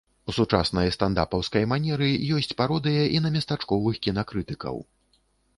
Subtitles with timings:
[0.31, 4.75] У сучаснай стандапаўскай манеры ёсць пародыя і на местачковых кінакрытыкаў.